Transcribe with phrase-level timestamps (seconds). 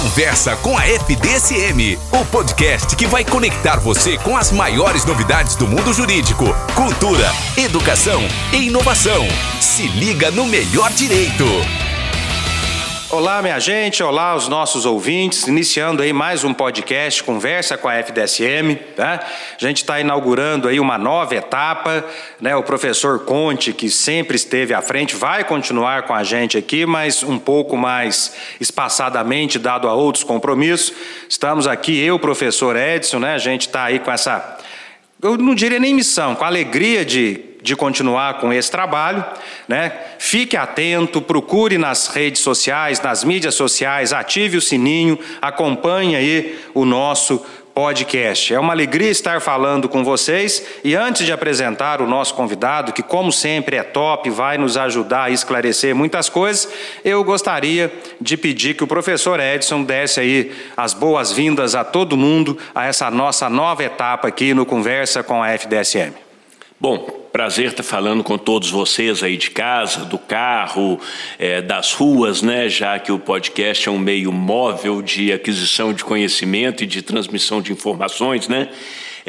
[0.00, 5.68] Conversa com a FDSM, o podcast que vai conectar você com as maiores novidades do
[5.68, 9.28] mundo jurídico, cultura, educação e inovação.
[9.60, 11.44] Se liga no melhor direito.
[13.12, 17.96] Olá, minha gente, olá os nossos ouvintes, iniciando aí mais um podcast Conversa com a
[17.96, 19.26] FDSM, tá?
[19.60, 22.04] A gente está inaugurando aí uma nova etapa,
[22.40, 22.54] né?
[22.54, 27.24] O professor Conte, que sempre esteve à frente, vai continuar com a gente aqui, mas
[27.24, 30.92] um pouco mais espaçadamente, dado a outros compromissos.
[31.28, 33.34] Estamos aqui, eu, professor Edson, né?
[33.34, 34.56] A gente está aí com essa,
[35.20, 39.24] eu não diria nem missão, com a alegria de de continuar com esse trabalho,
[39.68, 39.92] né?
[40.18, 46.84] Fique atento, procure nas redes sociais, nas mídias sociais, ative o sininho, acompanhe aí o
[46.84, 48.52] nosso podcast.
[48.52, 53.02] É uma alegria estar falando com vocês e antes de apresentar o nosso convidado, que
[53.02, 56.68] como sempre é top, vai nos ajudar a esclarecer muitas coisas,
[57.04, 62.58] eu gostaria de pedir que o professor Edson desse aí as boas-vindas a todo mundo
[62.74, 66.29] a essa nossa nova etapa aqui no Conversa com a FDSM.
[66.82, 66.96] Bom,
[67.30, 70.98] prazer estar falando com todos vocês aí de casa, do carro,
[71.38, 72.70] é, das ruas, né?
[72.70, 77.60] Já que o podcast é um meio móvel de aquisição de conhecimento e de transmissão
[77.60, 78.70] de informações, né?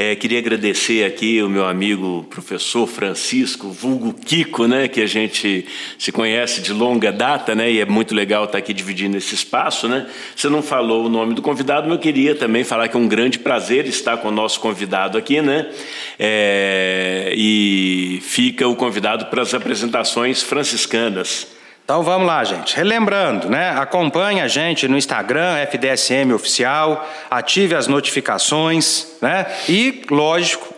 [0.03, 5.63] É, queria agradecer aqui o meu amigo professor Francisco, vulgo Kiko, né, que a gente
[5.95, 9.87] se conhece de longa data, né, e é muito legal estar aqui dividindo esse espaço,
[9.87, 10.09] né.
[10.35, 13.07] Você não falou o nome do convidado, mas eu queria também falar que é um
[13.07, 15.69] grande prazer estar com o nosso convidado aqui, né,
[16.17, 21.60] é, e fica o convidado para as apresentações franciscanas.
[21.91, 22.73] Então vamos lá, gente.
[22.73, 23.71] Relembrando, né?
[23.71, 29.45] Acompanhe a gente no Instagram, FDSM Oficial, ative as notificações, né?
[29.67, 30.73] E, lógico,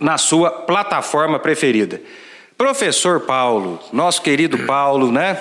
[0.00, 2.00] na sua plataforma preferida.
[2.56, 5.38] Professor Paulo, nosso querido Paulo, né?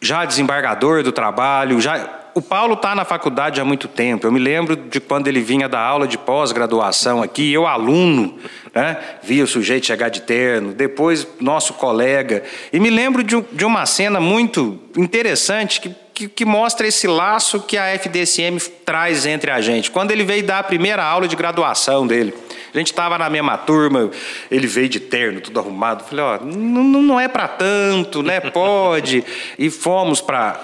[0.00, 4.26] Já desembargador do trabalho, já o Paulo está na faculdade há muito tempo.
[4.26, 8.38] Eu me lembro de quando ele vinha da aula de pós-graduação aqui, eu, aluno,
[8.74, 12.42] né, via o sujeito chegar de terno, depois nosso colega.
[12.72, 17.60] E me lembro de, de uma cena muito interessante que, que, que, mostra esse laço
[17.60, 19.90] que a FDSM traz entre a gente.
[19.90, 22.34] Quando ele veio dar a primeira aula de graduação dele.
[22.72, 24.10] A gente estava na mesma turma,
[24.50, 26.04] ele veio de terno, tudo arrumado.
[26.04, 28.40] Falei, ó, não, não é para tanto, né?
[28.40, 29.24] Pode.
[29.58, 30.60] E fomos para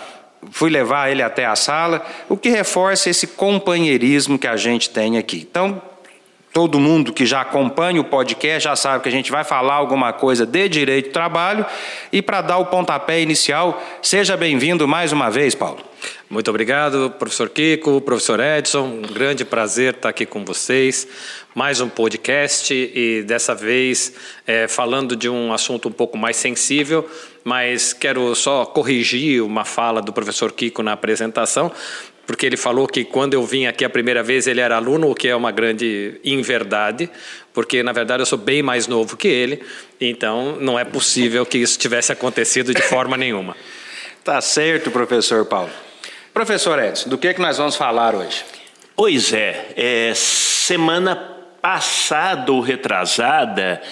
[0.50, 5.18] fui levar ele até a sala, o que reforça esse companheirismo que a gente tem
[5.18, 5.46] aqui.
[5.48, 5.80] Então,
[6.54, 10.12] todo mundo que já acompanha o podcast já sabe que a gente vai falar alguma
[10.12, 11.66] coisa de direito do trabalho.
[12.12, 15.80] E para dar o pontapé inicial, seja bem-vindo mais uma vez, Paulo.
[16.30, 18.84] Muito obrigado, professor Kiko, professor Edson.
[18.84, 21.08] Um grande prazer estar aqui com vocês.
[21.56, 24.12] Mais um podcast e dessa vez
[24.46, 27.08] é, falando de um assunto um pouco mais sensível,
[27.44, 31.70] mas quero só corrigir uma fala do professor Kiko na apresentação,
[32.26, 35.14] porque ele falou que quando eu vim aqui a primeira vez ele era aluno, o
[35.14, 37.10] que é uma grande inverdade,
[37.52, 39.62] porque na verdade eu sou bem mais novo que ele,
[40.00, 43.56] então não é possível que isso tivesse acontecido de forma nenhuma.
[44.24, 45.68] Tá certo, professor Paulo.
[46.32, 48.42] Professor Edson, do que, é que nós vamos falar hoje?
[48.96, 51.14] Pois é, é semana
[51.60, 53.82] passada ou retrasada,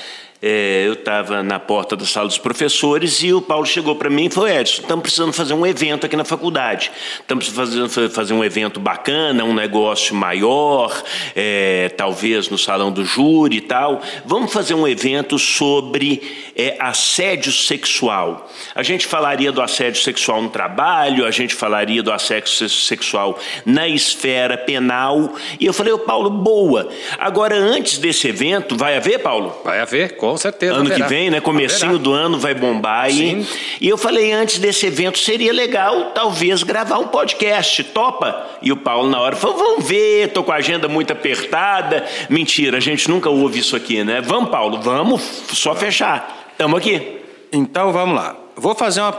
[0.44, 4.25] é, eu estava na porta da sala dos professores e o Paulo chegou para mim
[4.25, 6.91] e falou: Edson, estamos precisando fazer um evento aqui na faculdade.
[7.20, 11.00] Estamos precisando fazer um evento bacana, um negócio maior,
[11.36, 14.02] é, talvez no salão do júri e tal.
[14.25, 16.20] Vamos fazer um evento sobre
[16.56, 18.50] é, assédio sexual.
[18.75, 23.86] A gente falaria do assédio sexual no trabalho, a gente falaria do assédio sexual na
[23.86, 25.36] esfera penal.
[25.60, 26.88] E eu falei: Ô Paulo, boa.
[27.16, 29.56] Agora, antes desse evento, vai haver, Paulo?
[29.64, 30.72] Vai haver, com com certeza.
[30.72, 31.04] Ano haverá.
[31.04, 31.41] que vem, né?
[31.43, 32.03] Comecinho haverá.
[32.03, 33.47] do ano vai bombar aí.
[33.78, 37.84] E eu falei antes desse evento seria legal talvez gravar um podcast.
[37.84, 38.47] Topa?
[38.62, 42.06] E o Paulo na hora falou: "Vamos ver, tô com a agenda muito apertada".
[42.31, 44.22] Mentira, a gente nunca ouve isso aqui, né?
[44.22, 45.20] Vamos, Paulo, vamos
[45.53, 46.54] só fechar.
[46.56, 47.20] Tamo aqui.
[47.53, 48.34] Então vamos lá.
[48.56, 49.12] Vou fazer uma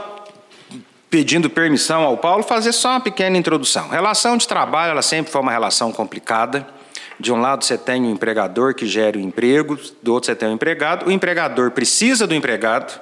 [1.08, 3.88] pedindo permissão ao Paulo fazer só uma pequena introdução.
[3.88, 6.66] Relação de trabalho, ela sempre foi uma relação complicada.
[7.18, 10.48] De um lado você tem o empregador que gera o emprego, do outro você tem
[10.48, 11.06] o empregado.
[11.06, 13.00] O empregador precisa do empregado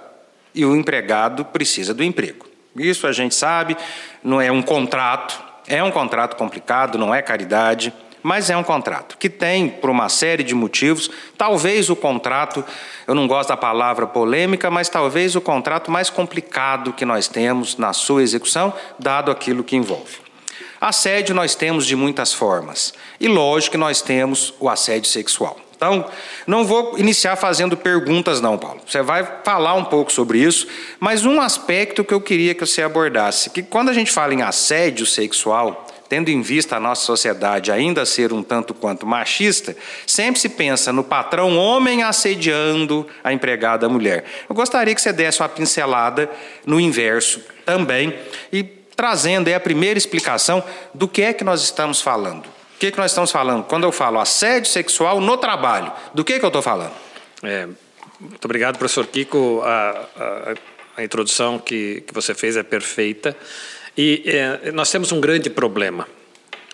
[0.54, 2.46] e o empregado precisa do emprego.
[2.76, 3.76] Isso a gente sabe,
[4.22, 7.92] não é um contrato, é um contrato complicado, não é caridade,
[8.22, 12.64] mas é um contrato que tem, por uma série de motivos, talvez o contrato,
[13.06, 17.76] eu não gosto da palavra polêmica, mas talvez o contrato mais complicado que nós temos
[17.76, 20.21] na sua execução, dado aquilo que envolve.
[20.82, 22.92] Assédio nós temos de muitas formas.
[23.20, 25.56] E lógico que nós temos o assédio sexual.
[25.76, 26.04] Então,
[26.44, 28.80] não vou iniciar fazendo perguntas, não, Paulo.
[28.84, 30.66] Você vai falar um pouco sobre isso,
[30.98, 34.42] mas um aspecto que eu queria que você abordasse, que quando a gente fala em
[34.42, 40.40] assédio sexual, tendo em vista a nossa sociedade ainda ser um tanto quanto machista, sempre
[40.40, 44.24] se pensa no patrão homem assediando a empregada mulher.
[44.48, 46.28] Eu gostaria que você desse uma pincelada
[46.66, 48.12] no inverso também
[48.52, 50.62] e trazendo aí a primeira explicação
[50.94, 52.46] do que é que nós estamos falando.
[52.46, 53.64] O que, é que nós estamos falando?
[53.64, 56.92] Quando eu falo assédio sexual no trabalho, do que, é que eu estou falando?
[57.42, 57.66] É,
[58.20, 59.60] muito obrigado, professor Kiko.
[59.64, 60.54] A, a,
[60.98, 63.36] a introdução que, que você fez é perfeita.
[63.98, 66.06] E é, nós temos um grande problema.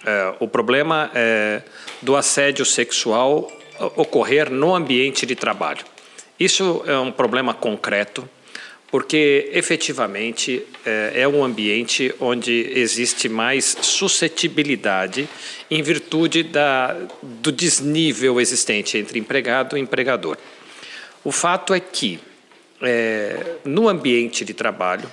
[0.05, 1.63] É, o problema é
[2.03, 3.51] do assédio sexual
[3.97, 5.83] ocorrer no ambiente de trabalho.
[6.39, 8.29] Isso é um problema concreto,
[8.91, 15.29] porque efetivamente é, é um ambiente onde existe mais suscetibilidade
[15.71, 20.39] em virtude da, do desnível existente entre empregado e empregador.
[21.23, 22.19] O fato é que
[22.81, 25.11] é, no ambiente de trabalho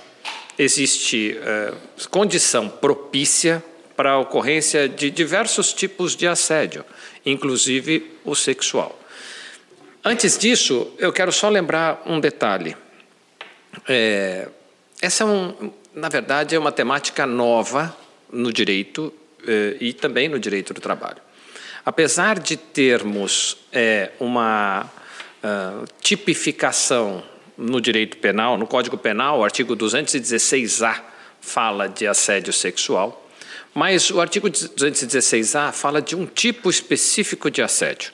[0.58, 1.74] existe é,
[2.10, 3.62] condição propícia
[3.94, 6.84] para a ocorrência de diversos tipos de assédio,
[7.24, 8.98] inclusive o sexual.
[10.04, 12.76] Antes disso, eu quero só lembrar um detalhe.
[13.88, 14.48] É,
[15.00, 17.96] essa é um, na verdade, é uma temática nova
[18.32, 19.12] no direito
[19.46, 21.18] é, e também no direito do trabalho.
[21.84, 24.90] Apesar de termos é, uma
[25.42, 27.22] uh, tipificação
[27.56, 31.00] no direito penal, no Código Penal, o artigo 216-A
[31.40, 33.24] fala de assédio sexual,
[33.72, 38.12] mas o artigo 216-A fala de um tipo específico de assédio,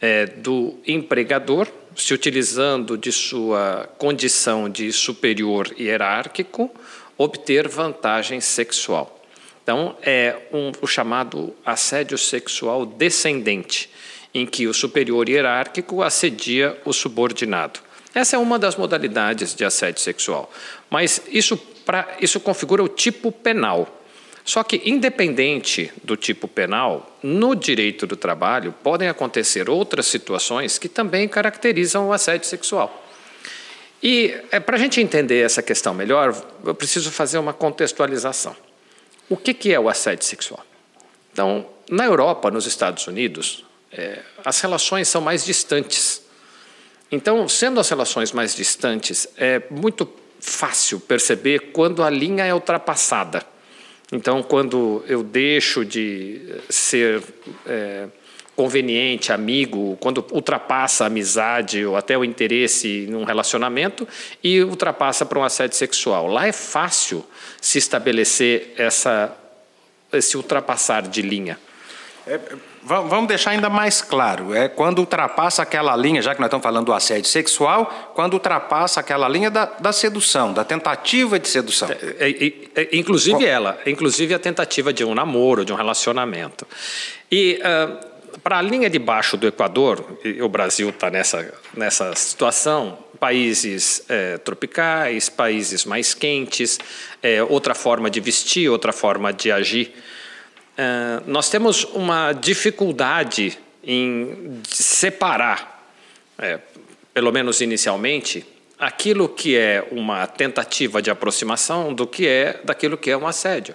[0.00, 6.70] é, do empregador se utilizando de sua condição de superior hierárquico,
[7.16, 9.20] obter vantagem sexual.
[9.62, 13.88] Então, é um, o chamado assédio sexual descendente,
[14.34, 17.80] em que o superior hierárquico assedia o subordinado.
[18.14, 20.52] Essa é uma das modalidades de assédio sexual.
[20.90, 24.03] Mas isso, pra, isso configura o tipo penal.
[24.44, 30.88] Só que, independente do tipo penal, no direito do trabalho podem acontecer outras situações que
[30.88, 33.02] também caracterizam o assédio sexual.
[34.02, 38.54] E é, para a gente entender essa questão melhor, eu preciso fazer uma contextualização.
[39.30, 40.64] O que, que é o assédio sexual?
[41.32, 46.24] Então, na Europa, nos Estados Unidos, é, as relações são mais distantes
[47.14, 50.08] então, sendo as relações mais distantes, é muito
[50.40, 53.46] fácil perceber quando a linha é ultrapassada.
[54.12, 57.22] Então, quando eu deixo de ser
[57.66, 58.08] é,
[58.54, 64.06] conveniente, amigo, quando ultrapassa a amizade ou até o interesse num relacionamento
[64.42, 66.26] e ultrapassa para um assédio sexual.
[66.26, 67.24] Lá é fácil
[67.60, 69.36] se estabelecer essa,
[70.12, 71.58] esse ultrapassar de linha.
[72.26, 72.38] É,
[72.84, 74.54] vamos deixar ainda mais claro.
[74.54, 79.00] É quando ultrapassa aquela linha, já que nós estamos falando do assédio sexual, quando ultrapassa
[79.00, 81.88] aquela linha da, da sedução, da tentativa de sedução.
[81.90, 83.48] É, é, é, inclusive Qual?
[83.48, 86.66] ela, inclusive a tentativa de um namoro, de um relacionamento.
[87.32, 92.14] E uh, para a linha de baixo do Equador, e o Brasil está nessa, nessa
[92.14, 96.78] situação, países é, tropicais, países mais quentes,
[97.22, 99.94] é, outra forma de vestir, outra forma de agir.
[100.76, 105.88] Eh, nós temos uma dificuldade em separar,
[106.38, 106.58] é,
[107.12, 108.44] pelo menos inicialmente,
[108.78, 113.74] aquilo que é uma tentativa de aproximação do que é daquilo que é um assédio.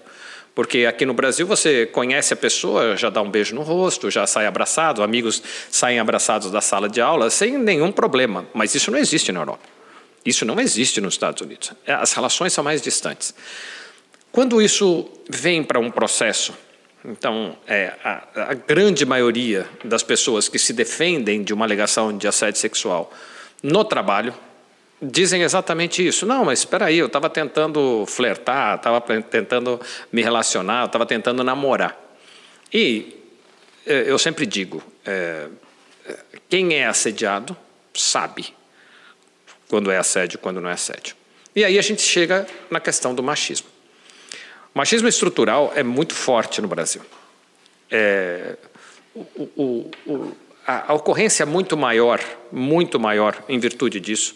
[0.54, 4.27] Porque aqui no Brasil você conhece a pessoa, já dá um beijo no rosto, já
[4.27, 5.41] sai abraçado, amigos
[5.72, 8.46] saem abraçados da sala de aula sem nenhum problema.
[8.53, 9.63] Mas isso não existe na Europa.
[10.25, 11.72] Isso não existe nos Estados Unidos.
[11.88, 13.34] As relações são mais distantes.
[14.34, 16.53] Quando isso vem para um processo
[17.03, 22.27] então, é, a, a, grande maioria das pessoas que se defendem de uma alegação de
[22.27, 23.12] assédio sexual
[23.63, 24.34] no trabalho
[25.01, 26.25] dizem exatamente isso.
[26.25, 29.79] Não, mas espera aí, eu estava tentando flertar, estava tentando
[30.12, 31.98] me relacionar, estava tentando namorar.
[32.74, 33.18] E
[33.86, 35.48] é, eu sempre digo, é,
[36.50, 37.56] quem é assediado
[37.94, 38.53] sabe
[39.70, 41.15] quando é assédio quando não é assédio.
[41.56, 43.68] E aí a gente chega na questão do machismo.
[44.74, 47.02] O machismo estrutural é muito forte no Brasil.
[47.90, 48.56] É,
[49.16, 49.22] o,
[49.56, 52.20] o, o, a, a ocorrência muito maior,
[52.52, 54.36] muito maior em virtude disso,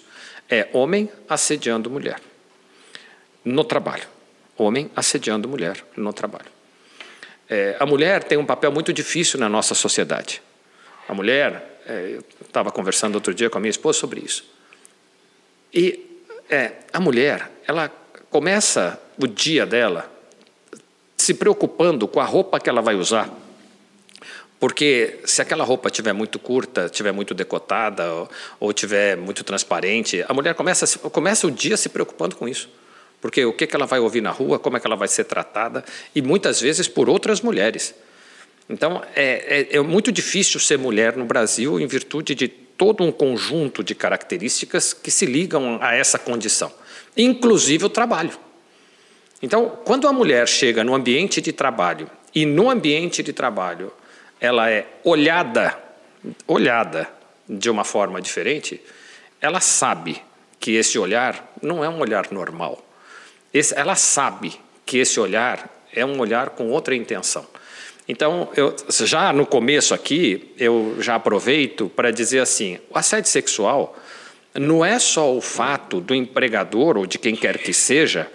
[0.49, 2.19] é homem assediando mulher
[3.45, 4.07] no trabalho.
[4.57, 6.51] Homem assediando mulher no trabalho.
[7.49, 10.41] É, a mulher tem um papel muito difícil na nossa sociedade.
[11.07, 14.45] A mulher, é, eu estava conversando outro dia com a minha esposa sobre isso.
[15.73, 17.89] E é, a mulher, ela
[18.29, 20.12] começa o dia dela
[21.23, 23.29] se preocupando com a roupa que ela vai usar.
[24.59, 28.27] Porque se aquela roupa estiver muito curta, estiver muito decotada
[28.59, 32.69] ou, estiver muito transparente, a mulher começa, começa o dia se preocupando com isso.
[33.21, 35.23] Porque o que, que ela vai ouvir na rua, como é que ela vai ser
[35.23, 37.95] tratada, e muitas vezes por outras mulheres.
[38.69, 43.13] Então, é, é, é muito difícil ser mulher no Brasil em virtude de todo um
[43.13, 46.71] conjunto de características que se ligam a essa condição,
[47.15, 48.37] inclusive o trabalho.
[49.43, 53.91] Então, quando a mulher chega no ambiente de trabalho e no ambiente de trabalho
[54.39, 55.77] ela é olhada,
[56.47, 57.09] olhada
[57.47, 58.81] de uma forma diferente,
[59.41, 60.21] ela sabe
[60.61, 62.81] que esse olhar não é um olhar normal.
[63.53, 67.45] Esse, ela sabe que esse olhar é um olhar com outra intenção.
[68.07, 68.73] Então, eu,
[69.05, 73.97] já no começo aqui, eu já aproveito para dizer assim: o assédio sexual
[74.53, 78.29] não é só o fato do empregador ou de quem quer que seja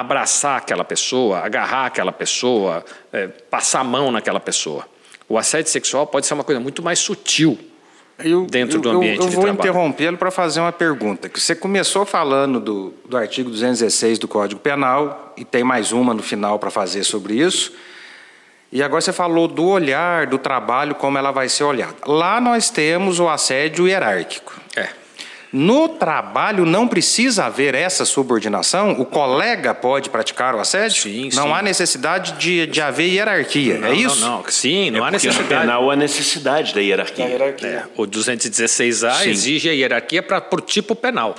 [0.00, 4.86] abraçar aquela pessoa, agarrar aquela pessoa, é, passar a mão naquela pessoa.
[5.28, 7.58] O assédio sexual pode ser uma coisa muito mais sutil
[8.18, 11.28] eu, dentro eu, do ambiente eu, eu de vou interrompê-lo para fazer uma pergunta.
[11.28, 16.14] Que você começou falando do, do artigo 216 do Código Penal e tem mais uma
[16.14, 17.72] no final para fazer sobre isso.
[18.72, 21.94] E agora você falou do olhar, do trabalho, como ela vai ser olhada.
[22.06, 24.52] Lá nós temos o assédio hierárquico.
[24.74, 24.88] É.
[25.58, 29.00] No trabalho não precisa haver essa subordinação?
[29.00, 31.04] O colega pode praticar o assédio?
[31.04, 31.52] Sim, não sim.
[31.52, 34.20] há necessidade de, de haver hierarquia, não, é isso?
[34.20, 34.50] Não, não.
[34.50, 35.42] Sim, não é há necessidade.
[35.44, 37.24] no penal há necessidade da hierarquia.
[37.24, 37.68] Da hierarquia.
[37.68, 39.30] É, o 216A Sim.
[39.30, 41.34] exige a hierarquia para por tipo penal,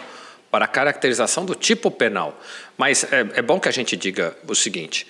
[0.50, 2.42] para a caracterização do tipo penal.
[2.76, 5.06] Mas é, é bom que a gente diga o seguinte: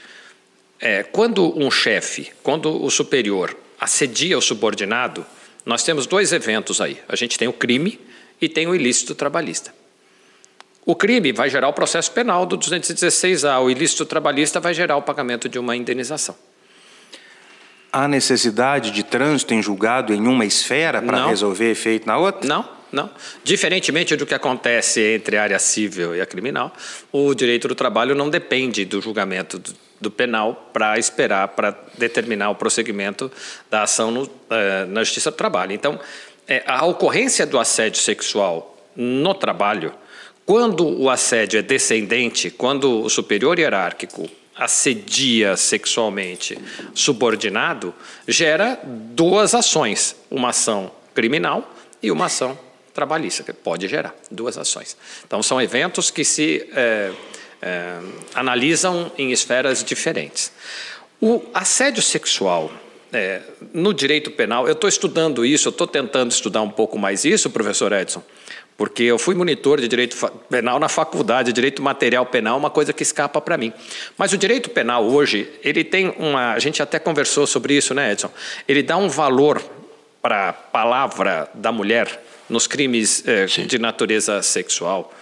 [0.82, 5.26] é, quando um chefe, quando o superior assedia o subordinado,
[5.66, 7.00] nós temos dois eventos aí.
[7.08, 8.06] A gente tem o crime
[8.42, 9.74] e tem o ilícito trabalhista.
[10.86, 15.02] O crime vai gerar o processo penal do 216A, o ilícito trabalhista vai gerar o
[15.02, 16.36] pagamento de uma indenização.
[17.92, 22.48] Há necessidade de trânsito em julgado em uma esfera para resolver efeito na outra?
[22.48, 23.10] Não, não.
[23.44, 26.72] Diferentemente do que acontece entre a área civil e a criminal,
[27.12, 32.50] o direito do trabalho não depende do julgamento do, do penal para esperar, para determinar
[32.50, 33.32] o prosseguimento
[33.70, 35.74] da ação no, eh, na Justiça do Trabalho.
[35.74, 36.00] Então,
[36.48, 39.94] eh, a ocorrência do assédio sexual no trabalho,
[40.46, 46.58] quando o assédio é descendente, quando o superior hierárquico assedia sexualmente
[46.96, 47.94] subordinado,
[48.28, 52.58] gera duas ações, uma ação criminal e uma ação
[52.94, 54.98] trabalhista, que pode gerar duas ações.
[55.26, 57.12] Então, são eventos que se eh,
[57.62, 58.00] eh,
[58.34, 60.52] analisam em esferas diferentes.
[61.22, 62.72] O assédio sexual
[63.14, 63.42] eh,
[63.74, 67.50] no direito penal, eu estou estudando isso, eu estou tentando estudar um pouco mais isso,
[67.50, 68.22] professor Edson,
[68.78, 70.16] porque eu fui monitor de direito
[70.50, 73.74] penal na faculdade, direito material penal é uma coisa que escapa para mim.
[74.18, 78.12] Mas o direito penal hoje, ele tem uma, a gente até conversou sobre isso, né,
[78.12, 78.30] Edson?
[78.68, 79.62] Ele dá um valor
[80.22, 85.14] para a palavra da mulher nos crimes eh, de natureza sexual,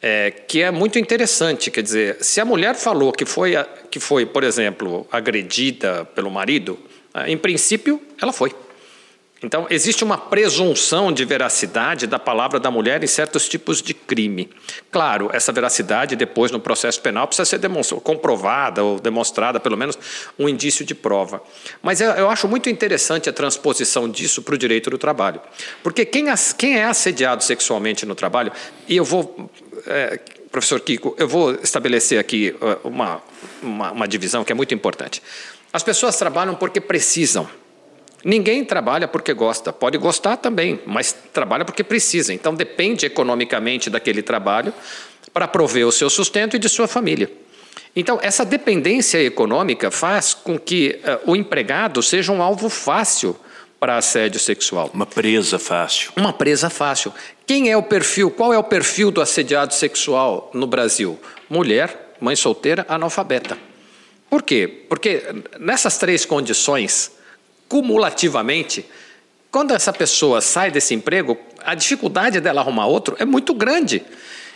[0.00, 1.70] é, que é muito interessante.
[1.70, 3.54] Quer dizer, se a mulher falou que foi,
[3.90, 6.78] que foi, por exemplo, agredida pelo marido,
[7.26, 8.54] em princípio, ela foi.
[9.42, 14.48] Então, existe uma presunção de veracidade da palavra da mulher em certos tipos de crime.
[14.90, 17.60] Claro, essa veracidade, depois no processo penal, precisa ser
[18.02, 19.98] comprovada ou demonstrada, pelo menos
[20.38, 21.42] um indício de prova.
[21.82, 25.40] Mas eu, eu acho muito interessante a transposição disso para o direito do trabalho.
[25.82, 28.50] Porque quem, as- quem é assediado sexualmente no trabalho,
[28.88, 29.50] e eu vou.
[29.86, 30.18] é,
[30.50, 33.22] professor Kiko, eu vou estabelecer aqui eh, uma,
[33.62, 35.22] uma, uma divisão que é muito importante.
[35.76, 37.46] As pessoas trabalham porque precisam.
[38.24, 39.74] Ninguém trabalha porque gosta.
[39.74, 42.32] Pode gostar também, mas trabalha porque precisa.
[42.32, 44.72] Então depende economicamente daquele trabalho
[45.34, 47.30] para prover o seu sustento e de sua família.
[47.94, 53.36] Então, essa dependência econômica faz com que eh, o empregado seja um alvo fácil
[53.78, 54.90] para assédio sexual.
[54.94, 56.10] Uma presa fácil.
[56.16, 57.12] Uma presa fácil.
[57.46, 58.30] Quem é o perfil?
[58.30, 61.20] Qual é o perfil do assediado sexual no Brasil?
[61.50, 63.58] Mulher, mãe solteira, analfabeta.
[64.28, 64.84] Por quê?
[64.88, 65.22] Porque
[65.58, 67.12] nessas três condições,
[67.68, 68.84] cumulativamente,
[69.50, 74.02] quando essa pessoa sai desse emprego, a dificuldade dela arrumar outro é muito grande.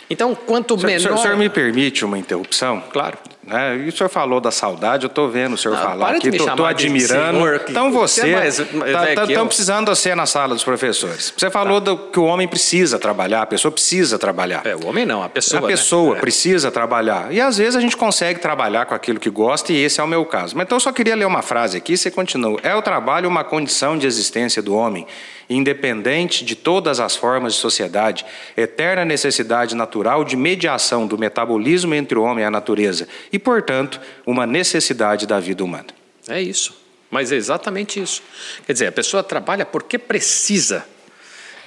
[0.09, 1.13] Então, quanto O senhor, menor.
[1.13, 2.83] o senhor me permite uma interrupção?
[2.91, 3.17] Claro.
[3.51, 3.77] Né?
[3.85, 6.65] E o senhor falou da saudade, eu estou vendo o senhor Ah, falar aqui, estou
[6.65, 7.37] admirando.
[7.39, 9.45] senhor, que- então você, você é estão eu.
[9.47, 11.33] precisando de você na sala dos professores.
[11.37, 14.61] Você falou do, que o homem precisa trabalhar, a pessoa precisa trabalhar.
[14.65, 15.59] É, o homem não, a pessoa.
[15.59, 15.67] a né?
[15.67, 16.19] pessoa É.
[16.19, 17.31] precisa trabalhar.
[17.31, 20.07] E às vezes a gente consegue trabalhar com aquilo que gosta, e esse é o
[20.07, 20.55] meu caso.
[20.55, 22.59] Mas então eu só queria ler uma frase aqui, você continua.
[22.63, 25.05] É o trabalho uma condição de existência do homem,
[25.49, 32.17] independente de todas as formas de sociedade, eterna necessidade natural de mediação do metabolismo entre
[32.17, 35.87] o homem e a natureza, e, portanto, uma necessidade da vida humana.
[36.27, 36.75] É isso.
[37.09, 38.23] Mas é exatamente isso.
[38.65, 40.85] Quer dizer, a pessoa trabalha porque precisa.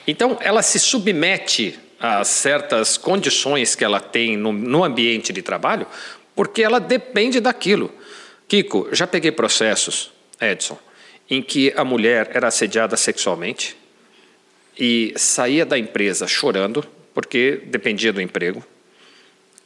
[0.06, 5.86] Então, ela se submete a certas condições que ela tem no, no ambiente de trabalho,
[6.34, 7.92] porque ela depende daquilo.
[8.48, 10.78] Kiko, já peguei processos, Edson,
[11.30, 13.76] em que a mulher era assediada sexualmente
[14.78, 18.64] e saía da empresa chorando, porque dependia do emprego,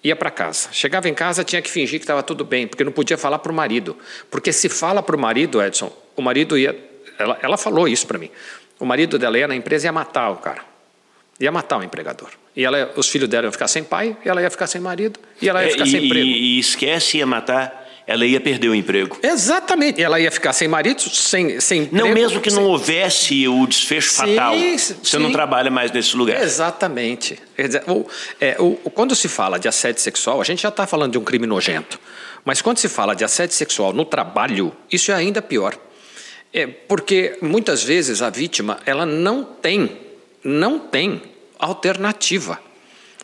[0.09, 0.69] ia para casa.
[0.73, 3.53] Chegava em casa, tinha que fingir que estava tudo bem, porque não podia falar para
[3.53, 3.97] o marido.
[4.31, 6.77] Porque se fala para o marido, Edson, o marido ia.
[7.19, 8.31] Ela, ela falou isso para mim.
[8.79, 10.63] O marido dela ia na empresa e ia matar o cara.
[11.41, 12.31] Ia matar o empregador.
[12.57, 15.21] E ela, os filhos dela iam ficar sem pai, e ela ia ficar sem marido,
[15.41, 16.27] e ela ia ficar é, e, sem emprego.
[16.27, 17.78] E esquece, ia matar
[18.09, 19.19] ela ia perder o emprego.
[19.23, 20.03] Exatamente.
[20.03, 22.07] Ela ia ficar sem marido, sem, sem emprego.
[22.07, 22.59] Não, mesmo que sem...
[22.59, 24.55] não houvesse o desfecho sim, fatal.
[24.57, 25.19] Você sim.
[25.19, 26.43] não trabalha mais nesse lugar.
[26.43, 27.39] Exatamente.
[27.87, 28.07] O,
[28.41, 31.23] é, o, quando se fala de assédio sexual, a gente já está falando de um
[31.23, 32.01] crime nojento.
[32.47, 35.77] Mas quando se fala de assédio sexual no trabalho, isso é ainda pior.
[36.51, 39.99] É porque muitas vezes a vítima ela não tem,
[40.43, 41.21] não tem
[41.59, 42.59] alternativa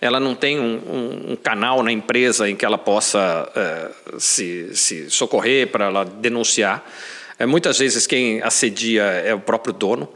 [0.06, 4.76] ela não tem um, um, um, canal na empresa em que ela possa uh, se,
[4.76, 6.84] se, socorrer para ela denunciar.
[7.38, 10.06] É, muitas vezes quem assedia é o próprio dono.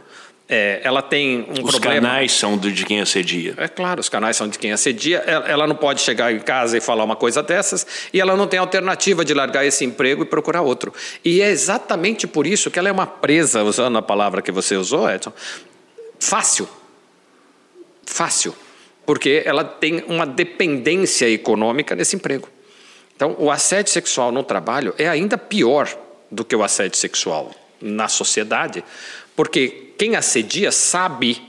[0.47, 1.71] É, ela tem um os problema.
[1.71, 3.55] Os canais são de quem assedia.
[3.57, 5.19] É claro, os canais são de quem assedia.
[5.27, 8.47] Ela, ela, não pode chegar em casa e falar uma coisa dessas e ela não
[8.47, 10.93] tem alternativa de largar esse emprego e procurar outro.
[11.25, 14.77] E é exatamente por isso que ela é uma presa, usando a palavra que você
[14.77, 15.33] usou, Edson,
[16.19, 16.69] fácil.
[18.05, 18.55] Fácil
[19.09, 22.47] porque ela tem uma dependência econômica nesse emprego.
[23.17, 25.89] Então, o assédio sexual no trabalho é ainda pior
[26.31, 27.51] do que o assédio sexual
[27.81, 28.85] na sociedade,
[29.35, 31.43] porque quem assedia sabe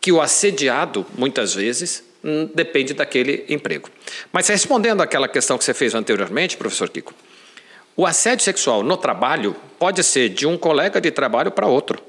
[0.00, 3.88] que o assediado, muitas vezes, hum, depende daquele emprego.
[4.32, 7.14] Mas respondendo àquela questão que você fez anteriormente, professor Kiko,
[7.96, 12.02] o assédio sexual no trabalho pode ser de um colega de trabalho para outro.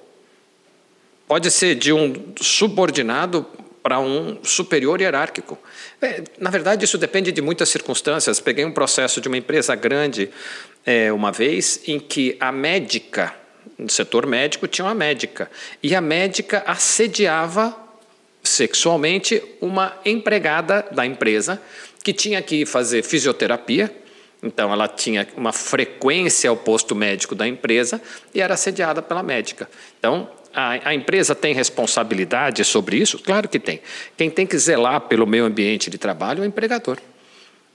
[1.27, 3.45] Pode ser de um subordinado
[3.81, 5.57] para um superior hierárquico.
[6.01, 8.39] É, na verdade, isso depende de muitas circunstâncias.
[8.39, 10.29] Peguei um processo de uma empresa grande
[10.85, 13.33] é, uma vez em que a médica,
[13.77, 15.49] no setor médico, tinha uma médica,
[15.81, 17.75] e a médica assediava
[18.43, 21.61] sexualmente uma empregada da empresa
[22.03, 23.93] que tinha que fazer fisioterapia.
[24.41, 28.01] Então, ela tinha uma frequência ao posto médico da empresa
[28.33, 29.69] e era assediada pela médica.
[29.99, 33.19] Então, a, a, empresa tem responsabilidade sobre isso?
[33.19, 33.81] Claro que tem.
[34.17, 36.97] Quem tem que zelar pelo meio ambiente de trabalho é o empregador.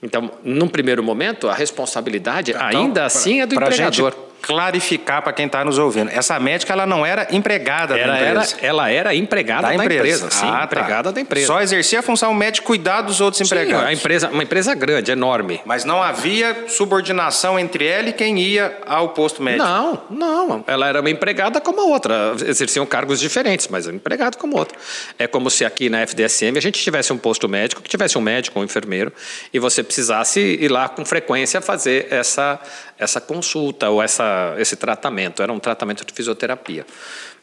[0.03, 4.12] Então, num primeiro momento, a responsabilidade então, ainda assim é do empregador.
[4.12, 6.11] Gente clarificar para quem está nos ouvindo.
[6.11, 8.57] Essa médica ela não era empregada da empresa.
[8.59, 10.00] Era, ela era empregada da, da empresa.
[10.00, 10.30] empresa.
[10.30, 10.64] Sim, ah, tá.
[10.64, 11.46] empregada da empresa.
[11.46, 13.87] Só exercia a função médica cuidar dos outros Sim, empregados.
[13.87, 15.61] A empresa, uma empresa grande, enorme.
[15.64, 19.64] Mas não havia subordinação entre ela e quem ia ao posto médico.
[19.64, 20.64] Não, não.
[20.66, 22.35] Ela era uma empregada como a outra.
[22.46, 24.76] Exerciam cargos diferentes, mas empregado como outra.
[25.18, 28.20] É como se aqui na FDSM a gente tivesse um posto médico, que tivesse um
[28.20, 29.12] médico, um enfermeiro,
[29.52, 32.61] e você precisasse ir lá com frequência fazer essa,
[32.98, 34.24] essa consulta ou essa,
[34.58, 35.42] esse tratamento.
[35.42, 36.86] Era um tratamento de fisioterapia.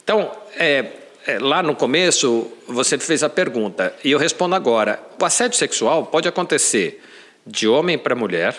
[0.02, 0.86] Então, é,
[1.26, 5.00] é, lá no começo, você fez a pergunta, e eu respondo agora.
[5.20, 7.02] O assédio sexual pode acontecer
[7.46, 8.56] de homem para mulher,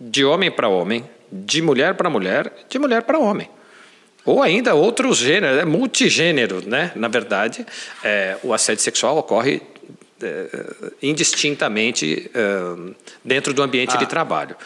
[0.00, 3.48] de homem para homem, de mulher para mulher, de mulher para homem.
[4.24, 6.92] Ou ainda outros gêneros, é multigênero, né?
[6.94, 7.66] Na verdade,
[8.02, 9.62] é, o assédio sexual ocorre
[10.22, 10.48] é,
[11.02, 12.92] indistintamente é,
[13.24, 14.56] dentro do ambiente ah, de trabalho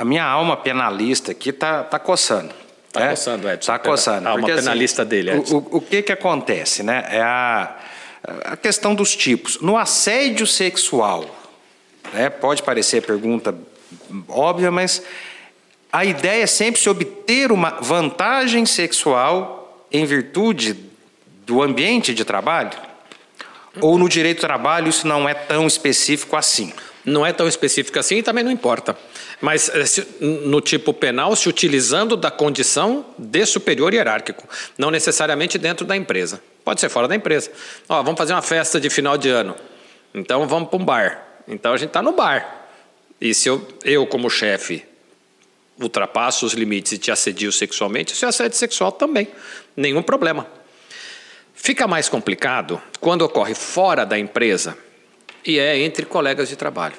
[0.00, 2.54] a minha alma penalista aqui tá, tá coçando.
[2.88, 3.10] Está é?
[3.10, 3.72] coçando, Edson.
[3.72, 4.26] Está coçando.
[4.26, 5.56] A alma porque, assim, penalista assim, dele, Edson.
[5.56, 7.04] O, o, o, que que acontece, né?
[7.10, 7.76] É a,
[8.44, 9.60] a questão dos tipos.
[9.60, 11.26] No assédio sexual,
[12.14, 12.30] né?
[12.30, 13.54] pode parecer pergunta
[14.26, 15.02] óbvia, mas
[15.92, 20.78] a ideia é sempre se obter uma vantagem sexual em virtude
[21.44, 22.70] do ambiente de trabalho?
[23.82, 26.72] Ou no direito do trabalho isso não é tão específico assim?
[27.04, 28.96] Não é tão específico assim e também não importa.
[29.40, 35.86] Mas eh, no tipo penal, se utilizando da condição de superior hierárquico, não necessariamente dentro
[35.86, 36.42] da empresa.
[36.64, 37.50] Pode ser fora da empresa.
[37.88, 39.56] Ó, vamos fazer uma festa de final de ano.
[40.14, 41.26] Então vamos para um bar.
[41.48, 42.66] Então a gente está no bar.
[43.20, 44.84] E se eu, eu como chefe,
[45.80, 49.28] ultrapasso os limites e te assedio sexualmente, isso é assédio sexual também.
[49.74, 50.46] Nenhum problema.
[51.54, 54.76] Fica mais complicado quando ocorre fora da empresa
[55.44, 56.96] e é entre colegas de trabalho.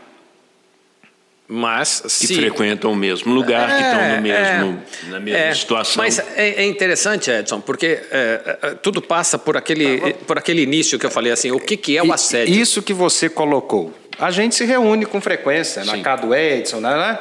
[1.54, 2.36] Mas que se...
[2.36, 6.02] frequentam o mesmo lugar, é, que estão no mesmo, é, na mesma é, situação.
[6.02, 10.62] Mas é, é, interessante, Edson, porque é, é, tudo passa por aquele, tá por aquele
[10.62, 12.56] início que eu falei assim, o que, que é o assédio?
[12.56, 13.94] Isso que você colocou.
[14.18, 15.92] A gente se reúne com frequência, Sim.
[15.92, 16.96] na casa do Edson, né?
[16.96, 17.20] né?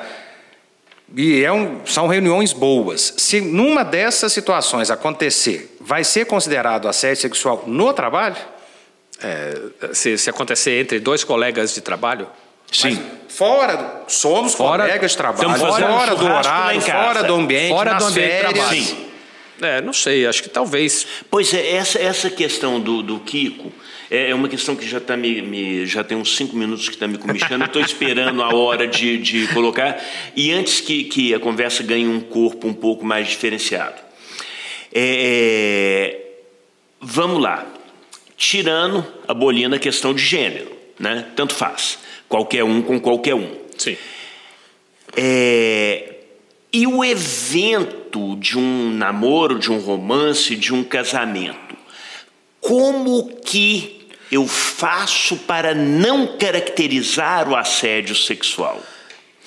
[1.16, 3.14] E é um, são reuniões boas.
[3.16, 8.36] Se numa dessas situações acontecer, vai ser considerado assédio sexual no trabalho?
[9.22, 12.26] É, se, se acontecer entre dois colegas de trabalho?
[12.72, 12.94] Sim.
[13.26, 17.94] Mas fora, somos Fora- colegas de trabalho, fora um do horário, fora do ambiente, Fora
[17.94, 18.82] do ambiente de trabalho.
[18.82, 19.06] Sim.
[19.62, 21.06] É, não sei, acho que talvez.
[21.30, 23.70] Pois é, essa, essa questão do, do Kiko
[24.10, 26.94] é é uma questão que já tá me, me- já tem uns cinco minutos que
[26.94, 27.64] está me comichando.
[27.64, 30.02] Estou esperando a hora de, de colocar.
[30.34, 33.96] E antes que, que a conversa ganhe um corpo um pouco mais diferenciado.
[34.92, 36.16] É,
[37.00, 37.66] vamos lá.
[38.40, 41.26] Tirando, abolindo a questão de gênero, né?
[41.36, 41.98] Tanto faz.
[42.26, 43.54] Qualquer um com qualquer um.
[43.76, 43.98] Sim.
[45.14, 46.14] É,
[46.72, 51.76] e o evento de um namoro, de um romance, de um casamento?
[52.62, 58.80] Como que eu faço para não caracterizar o assédio sexual?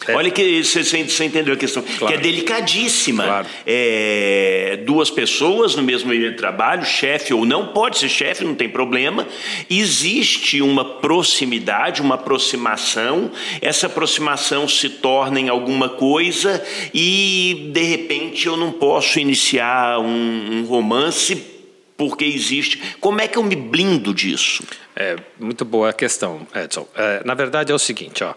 [0.08, 0.16] É.
[0.16, 2.14] Olha que você, entendeu a questão, Claro.
[2.14, 3.24] que é delicadíssima.
[3.24, 3.48] Claro.
[3.66, 8.56] É, duas pessoas no mesmo meio de trabalho, chefe ou não, pode ser chefe, não
[8.56, 9.26] tem problema.
[9.70, 13.32] Existe uma proximidade, uma aproximação.
[13.62, 16.62] Essa aproximação se torna em alguma coisa
[16.94, 21.54] e de repente eu não posso iniciar um, um romance
[21.96, 22.82] porque existe.
[23.00, 24.64] Como é que eu me blindo disso?
[24.96, 26.88] É, muito boa a questão, Edson.
[26.96, 28.34] É, na verdade é o seguinte, ó,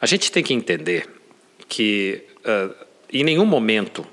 [0.00, 1.08] a gente tem que entender
[1.68, 2.70] que ah,
[3.12, 4.06] em nenhum momento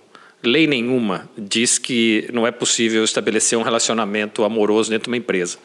[0.44, 5.58] lei nenhuma diz que não é possível estabelecer um relacionamento amoroso dentro de uma empresa.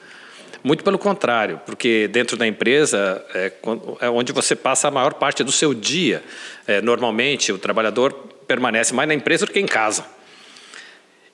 [0.62, 3.52] Muito pelo contrário, porque dentro da empresa é,
[4.00, 6.22] é onde você passa a maior parte do seu dia.
[6.66, 8.12] É, normalmente o trabalhador
[8.46, 10.04] permanece mais na empresa do que em casa.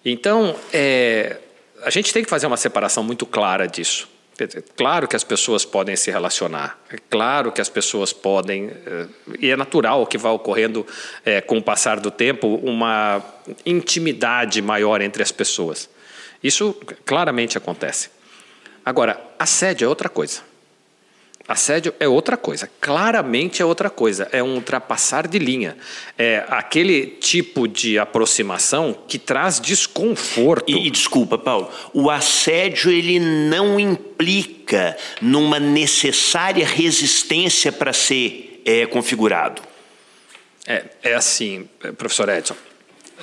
[0.04, 1.38] Então, é,
[1.82, 4.08] a gente tem que fazer uma separação muito clara disso.
[4.46, 9.06] Dizer, Claro que as pessoas podem se relacionar, é claro que as pessoas podem, eh,
[9.40, 10.86] e é natural que vá ocorrendo
[11.24, 13.22] eh, com o passar do tempo uma
[13.64, 15.88] intimidade maior entre as pessoas.
[16.42, 16.74] Isso
[17.04, 18.10] claramente acontece.
[18.84, 20.51] Agora, assédio é outra coisa.
[21.46, 25.76] Assédio é outra coisa, claramente é outra coisa, é um ultrapassar de linha.
[26.16, 30.70] É aquele tipo de aproximação que traz desconforto.
[30.70, 38.86] E, e desculpa, Paulo, o assédio ele não implica numa necessária resistência para ser é,
[38.86, 39.60] configurado.
[40.66, 42.54] É, é assim, professor Edson.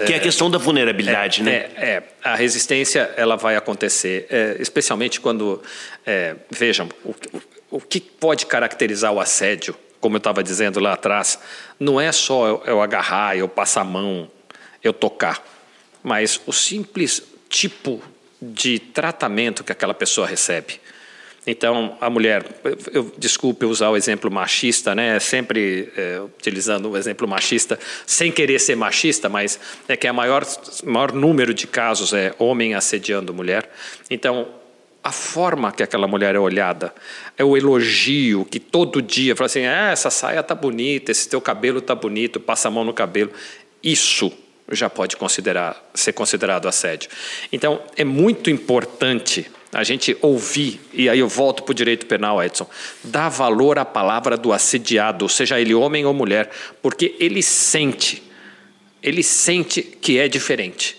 [0.06, 1.52] Que é a questão da vulnerabilidade, né?
[1.52, 5.62] É, é, a resistência ela vai acontecer, é, especialmente quando,
[6.06, 7.14] é, vejam, o,
[7.70, 11.40] o- que pode caracterizar o assédio, como eu estava dizendo lá atrás,
[11.80, 14.30] não é só eu, eu agarrar, eu passar a mão,
[14.84, 15.44] eu tocar,
[16.04, 18.02] mas o simples tipo
[18.42, 20.80] de tratamento que aquela pessoa recebe.
[21.48, 22.46] Então, a mulher,
[22.94, 25.20] eu, desculpe usar o exemplo machista, né?
[25.20, 30.46] Sempre é, utilizando o exemplo machista, sem querer ser machista, mas é que a maior
[30.84, 33.70] maior número de casos é homem assediando mulher.
[34.10, 34.48] Então,
[35.04, 36.94] a forma que aquela mulher é olhada,
[37.38, 41.40] é o elogio que todo dia fala assim: ah, essa saia tá bonita, esse teu
[41.40, 43.32] cabelo tá bonito, passa a mão no cabelo.
[43.82, 44.32] Isso
[44.72, 47.10] já pode considerar, ser considerado assédio.
[47.52, 52.44] Então, é muito importante a gente ouvir, e aí eu volto para o direito penal,
[52.44, 52.68] Edson,
[53.04, 56.50] dar valor à palavra do assediado, seja ele homem ou mulher,
[56.82, 58.24] porque ele sente,
[59.02, 60.99] ele sente que é diferente.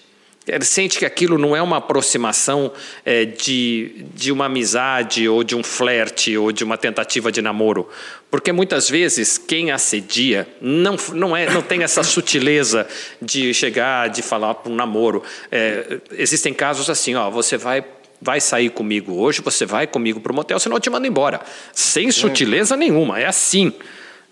[0.50, 2.72] Ele sente que aquilo não é uma aproximação
[3.04, 7.88] eh, de, de uma amizade ou de um flerte ou de uma tentativa de namoro.
[8.30, 12.86] Porque muitas vezes quem assedia não, não, é, não tem essa sutileza
[13.20, 15.22] de chegar, de falar para um namoro.
[15.50, 17.84] Eh, existem casos assim, ó, você vai,
[18.20, 21.40] vai sair comigo hoje, você vai comigo para o motel, senão eu te mando embora.
[21.72, 23.72] Sem sutileza nenhuma, é assim.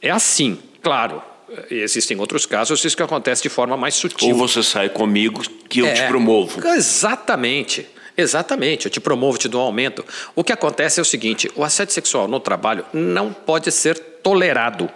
[0.00, 1.22] É assim, claro.
[1.70, 4.28] Existem outros casos, isso que acontece de forma mais sutil.
[4.30, 6.60] Ou você sai comigo que eu te É, promovo.
[6.76, 7.86] Exatamente.
[8.16, 10.04] Exatamente, eu te promovo, te dou um aumento.
[10.34, 14.90] O que acontece é o seguinte: o assédio sexual no trabalho não pode ser tolerado.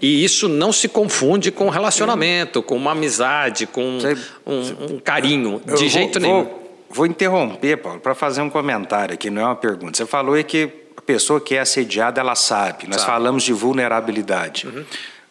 [0.00, 3.98] E isso não se confunde com relacionamento, com uma amizade, com
[4.46, 6.64] um, um carinho, Eu de vou- jeito vou, nenhum.
[6.90, 9.96] Vou interromper, Paulo, para fazer um comentário aqui, não é uma pergunta.
[9.98, 12.86] Você falou aí que a pessoa que é assediada, ela sabe.
[12.86, 13.12] Nós Sabe.
[13.12, 14.66] falamos de vulnerabilidade.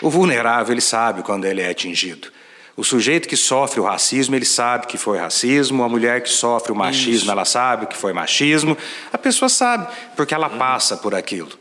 [0.03, 2.27] O vulnerável, ele sabe quando ele é atingido.
[2.75, 5.83] O sujeito que sofre o racismo, ele sabe que foi racismo.
[5.83, 8.75] A mulher que sofre o machismo, ela sabe que foi machismo.
[9.11, 11.51] A pessoa sabe, porque ela passa por aquilo.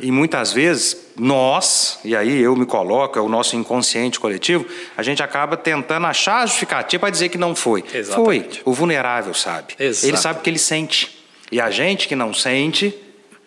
[0.00, 4.64] E muitas vezes, nós, e aí eu me coloco, é o nosso inconsciente coletivo,
[4.96, 7.84] a gente acaba tentando achar a justificativa para dizer que não foi.
[7.92, 8.62] Exatamente.
[8.62, 8.62] Foi.
[8.64, 9.74] O vulnerável sabe.
[9.78, 10.06] Exato.
[10.06, 11.18] Ele sabe o que ele sente.
[11.50, 12.94] E a gente que não sente,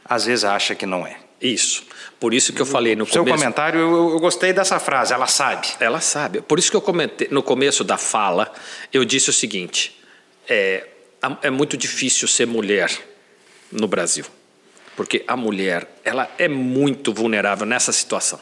[0.06, 1.16] às vezes acha que não é.
[1.42, 1.84] Isso.
[2.20, 3.38] Por isso que eu falei no Seu começo.
[3.38, 5.68] comentário, eu, eu gostei dessa frase, ela sabe.
[5.80, 6.42] Ela sabe.
[6.42, 8.52] Por isso que eu comentei no começo da fala,
[8.92, 9.96] eu disse o seguinte:
[10.50, 10.88] é,
[11.44, 12.90] é muito difícil ser mulher
[13.72, 14.26] no Brasil.
[14.96, 18.40] porque a mulher ela é muito vulnerável nessa situação.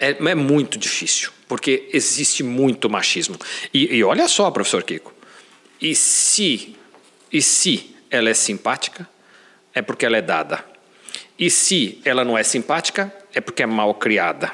[0.00, 3.36] É, é muito difícil, porque existe muito machismo.
[3.72, 5.14] E, e olha só, professor Kiko,
[5.80, 6.74] e se,
[7.32, 9.08] e se ela é simpática,
[9.72, 10.64] é porque ela é dada.
[11.40, 14.52] E se ela não é simpática, é porque é mal criada.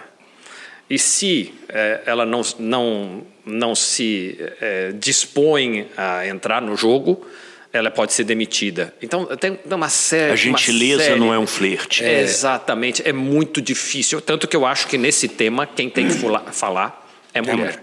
[0.88, 7.26] E se é, ela não, não, não se é, dispõe a entrar no jogo,
[7.72, 8.94] ela pode ser demitida.
[9.02, 10.32] Então, tem uma série.
[10.32, 12.04] A gentileza série, não é um flerte.
[12.04, 13.02] É, exatamente.
[13.04, 14.20] É muito difícil.
[14.20, 16.14] Tanto que eu acho que nesse tema, quem tem que
[16.52, 17.82] falar é mulher.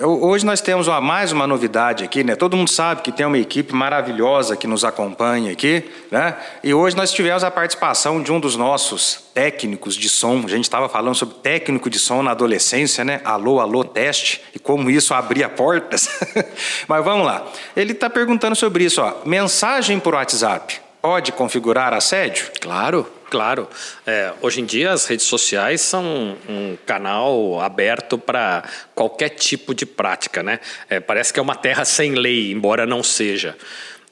[0.00, 2.34] Hoje nós temos uma, mais uma novidade aqui, né?
[2.34, 6.34] Todo mundo sabe que tem uma equipe maravilhosa que nos acompanha aqui, né?
[6.64, 10.40] E hoje nós tivemos a participação de um dos nossos técnicos de som.
[10.46, 13.20] A gente estava falando sobre técnico de som na adolescência, né?
[13.22, 16.08] Alô, alô, teste e como isso abria portas.
[16.88, 17.44] Mas vamos lá.
[17.76, 19.16] Ele está perguntando sobre isso, ó.
[19.26, 22.50] Mensagem por WhatsApp pode configurar assédio?
[22.62, 23.06] Claro.
[23.32, 23.66] Claro.
[24.06, 28.62] É, hoje em dia as redes sociais são um canal aberto para
[28.94, 30.60] qualquer tipo de prática, né?
[30.86, 33.56] É, parece que é uma terra sem lei, embora não seja.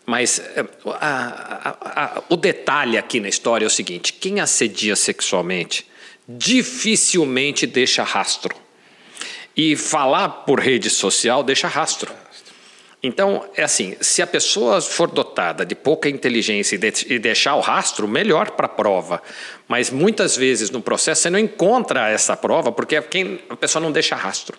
[0.06, 4.96] Mas é, a, a, a, o detalhe aqui na história é o seguinte: quem assedia
[4.96, 5.86] sexualmente
[6.26, 8.56] dificilmente deixa rastro.
[9.54, 12.10] E falar por rede social deixa rastro.
[13.02, 18.06] Então, é assim: se a pessoa for dotada de pouca inteligência e, deixar o rastro,
[18.06, 19.22] melhor para a prova.
[19.66, 23.90] Mas muitas vezes no processo você não encontra essa prova porque quem, a pessoa não
[23.90, 24.58] deixa rastro.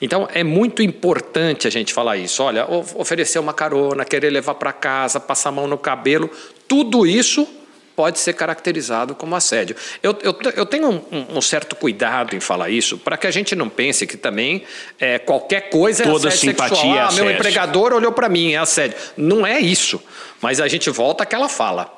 [0.00, 2.42] Então, é muito importante a gente falar isso.
[2.42, 6.30] Olha, oferecer uma carona, querer levar para casa, passar a mão no cabelo,
[6.68, 7.48] tudo isso
[7.96, 9.74] pode ser caracterizado como assédio.
[10.02, 13.56] Eu, eu, eu tenho um, um, certo cuidado em falar isso, para que a gente
[13.56, 14.62] não pense que também
[15.00, 16.96] é, qualquer coisa é Toda assédio simpatia sexual.
[16.96, 18.96] É ah, meu empregador olhou para mim, é assédio.
[19.16, 20.00] Não é isso.
[20.42, 21.90] Mas a gente volta àquela fala.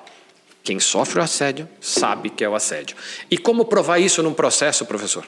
[0.63, 2.97] Quem sofre o assédio sabe que é o assédio.
[3.29, 5.27] E como provar isso num processo, professor?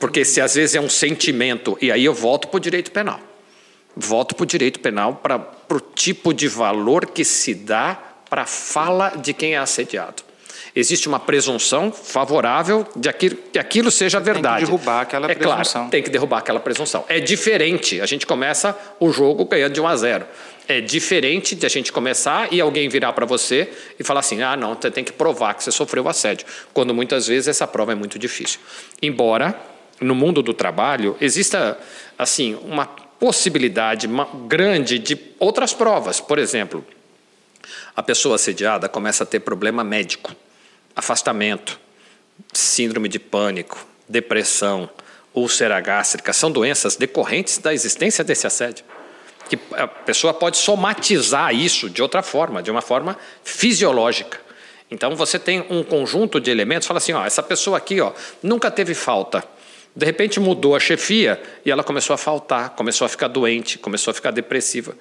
[0.00, 3.20] Porque se às vezes é um sentimento, e aí eu volto para o direito penal.
[3.94, 5.36] Volto para o direito penal para
[5.70, 10.22] o tipo de valor que se dá para a fala de quem é assediado.
[10.74, 14.66] Existe uma presunção favorável de aquilo, que aquilo seja verdade.
[14.66, 15.72] Tem que derrubar aquela é presunção.
[15.72, 17.04] Claro, tem que derrubar aquela presunção.
[17.08, 17.98] É diferente.
[17.98, 20.26] A gente começa o jogo ganhando de 1 a 0.
[20.68, 24.54] É diferente de a gente começar e alguém virar para você e falar assim: ah,
[24.54, 26.46] não, você tem que provar que você sofreu assédio.
[26.74, 28.60] Quando muitas vezes essa prova é muito difícil.
[29.00, 29.58] Embora
[29.98, 31.78] no mundo do trabalho exista
[32.18, 34.06] assim uma possibilidade
[34.46, 36.20] grande de outras provas.
[36.20, 36.84] Por exemplo,
[37.94, 40.34] a pessoa assediada começa a ter problema médico,
[40.94, 41.78] afastamento,
[42.52, 44.88] síndrome de pânico, depressão,
[45.34, 48.84] úlcera gástrica, são doenças decorrentes da existência desse assédio.
[49.48, 54.40] Que a pessoa pode somatizar isso de outra forma, de uma forma fisiológica.
[54.90, 58.70] Então você tem um conjunto de elementos, fala assim, ó, essa pessoa aqui, ó, nunca
[58.70, 59.44] teve falta.
[59.94, 64.10] De repente mudou a chefia e ela começou a faltar, começou a ficar doente, começou
[64.10, 64.94] a ficar depressiva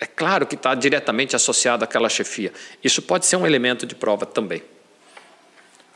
[0.00, 2.52] é claro que está diretamente associado àquela chefia.
[2.82, 4.62] Isso pode ser um elemento de prova também.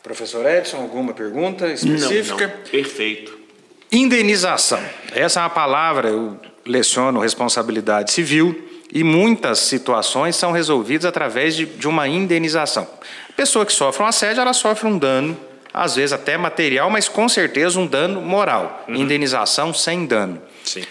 [0.02, 2.46] Professor Edson, alguma pergunta específica?
[2.46, 2.62] Não, não.
[2.70, 3.38] Perfeito.
[3.90, 4.82] Indenização.
[5.10, 11.64] Essa é uma palavra, eu leciono responsabilidade civil e muitas situações são resolvidas através de,
[11.64, 12.86] de uma indenização.
[13.30, 15.34] A pessoa que sofre um assédio, ela sofre um dano,
[15.72, 18.84] às vezes até material, mas com certeza um dano moral.
[18.86, 18.96] Uhum.
[18.96, 20.42] Indenização sem dano.
[20.62, 20.84] Sim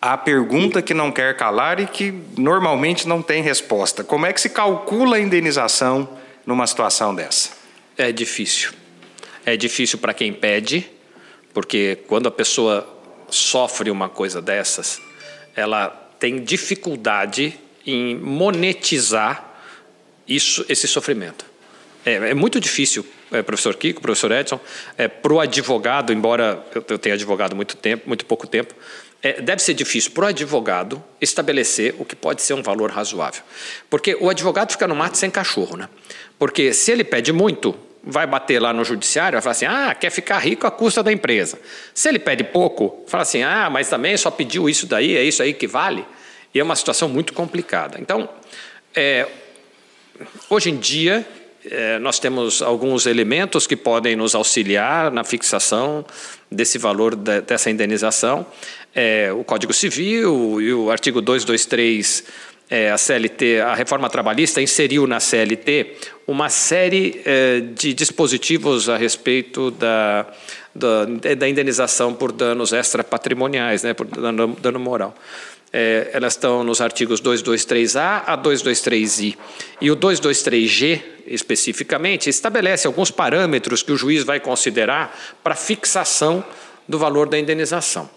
[0.00, 4.02] a pergunta que não quer calar e que normalmente não tem resposta.
[4.02, 6.08] Como é que se calcula a indenização
[6.46, 7.50] numa situação dessa?
[7.98, 8.72] É difícil.
[9.44, 10.88] É difícil para quem pede,
[11.52, 12.88] porque quando a pessoa
[13.28, 15.00] sofre uma coisa dessas,
[15.54, 19.50] ela tem dificuldade em monetizar
[20.26, 21.44] isso, esse sofrimento.
[22.04, 24.58] É, é muito difícil, é, professor Kiko, professor Edson,
[24.96, 28.74] é, para o advogado, embora eu, eu tenha advogado muito tempo, muito pouco tempo,
[29.22, 33.42] é, deve ser difícil para o advogado estabelecer o que pode ser um valor razoável.
[33.88, 35.88] Porque o advogado fica no mato sem cachorro, né?
[36.38, 40.10] Porque se ele pede muito, vai bater lá no judiciário, vai falar assim: ah, quer
[40.10, 41.58] ficar rico à custa da empresa.
[41.92, 45.42] Se ele pede pouco, fala assim: ah, mas também só pediu isso daí, é isso
[45.42, 46.04] aí que vale.
[46.54, 47.98] E é uma situação muito complicada.
[48.00, 48.28] Então,
[48.94, 49.28] é,
[50.48, 51.26] hoje em dia,
[52.00, 56.04] nós temos alguns elementos que podem nos auxiliar na fixação
[56.50, 58.46] desse valor de, dessa indenização.
[58.94, 62.24] É, o Código Civil e o artigo 223
[62.70, 65.96] é, a CLT, a reforma trabalhista inseriu na CLT
[66.26, 70.24] uma série é, de dispositivos a respeito da,
[70.72, 71.04] da,
[71.36, 75.16] da, indenização por danos extrapatrimoniais, né, por dano, dano moral.
[75.72, 79.36] É, elas estão nos artigos 223A a 223I.
[79.80, 86.44] E o 223G, especificamente, estabelece alguns parâmetros que o juiz vai considerar para fixação
[86.88, 88.10] do valor da indenização.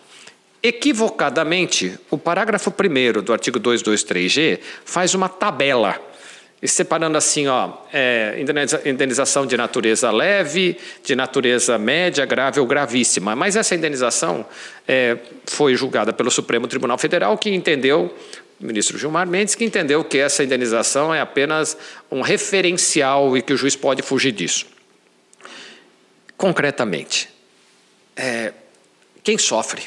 [0.62, 6.00] Equivocadamente, o parágrafo 1 do artigo 223G faz uma tabela,
[6.67, 8.38] separando assim, ó, é,
[8.86, 13.36] indenização de natureza leve, de natureza média, grave ou gravíssima.
[13.36, 14.45] Mas essa indenização
[14.88, 18.15] é, foi julgada pelo Supremo Tribunal Federal, que entendeu,
[18.60, 21.78] ministro Gilmar Mendes, que entendeu que essa indenização é apenas
[22.10, 24.65] um referencial e que o juiz pode fugir disso.
[26.38, 27.30] Concretamente,
[28.15, 28.54] é,
[29.21, 29.84] quem sofre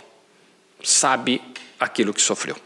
[0.82, 1.40] sabe
[1.80, 2.56] aquilo que sofreu.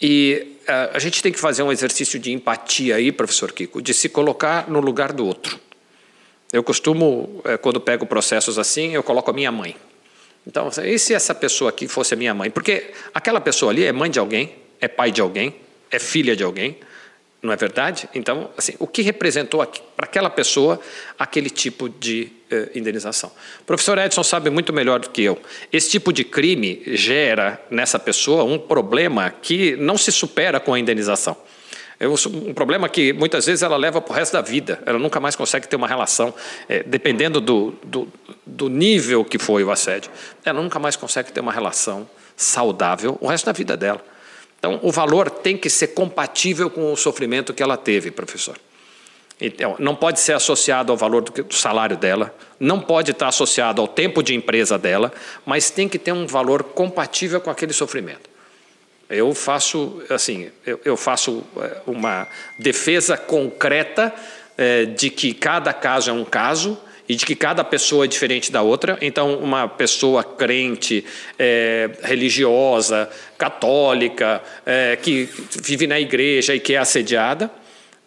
[0.00, 0.57] E
[0.92, 4.68] a gente tem que fazer um exercício de empatia aí, professor Kiko, de se colocar
[4.68, 5.58] no lugar do outro.
[6.52, 9.76] Eu costumo, uh, quando pego processos assim, eu coloco a minha mãe.
[10.46, 12.50] Então, e se essa pessoa aqui fosse a minha mãe?
[12.50, 15.54] Porque aquela pessoa ali é mãe de alguém, é pai de alguém,
[15.90, 16.78] é filha de alguém,
[17.40, 18.08] não é verdade?
[18.14, 19.64] Então, assim, o que representou
[19.96, 20.80] para aquela pessoa
[21.16, 23.30] aquele tipo de eh, indenização?
[23.60, 25.40] O professor Edson sabe muito melhor do que eu.
[25.72, 30.78] Esse tipo de crime gera nessa pessoa um problema que não se supera com a
[30.78, 31.36] indenização.
[32.00, 34.80] É um problema que muitas vezes ela leva para o resto da vida.
[34.86, 36.32] Ela nunca mais consegue ter uma relação,
[36.68, 38.08] é, dependendo do, do,
[38.46, 40.10] do nível que foi o assédio.
[40.44, 44.00] Ela nunca mais consegue ter uma relação saudável o resto da vida dela.
[44.58, 48.56] Então, o valor tem que ser compatível com o sofrimento que ela teve, professor.
[49.40, 53.86] Então, não pode ser associado ao valor do salário dela, não pode estar associado ao
[53.86, 55.12] tempo de empresa dela,
[55.46, 58.28] mas tem que ter um valor compatível com aquele sofrimento.
[59.08, 62.26] Eu faço assim, eu, eu faço é, uma
[62.58, 64.12] defesa concreta
[64.56, 66.76] é, de que cada caso é um caso
[67.08, 68.98] e de que cada pessoa é diferente da outra.
[69.00, 71.04] Então, uma pessoa crente,
[71.38, 75.28] é, religiosa, católica, é, que
[75.62, 77.50] vive na igreja e que é assediada,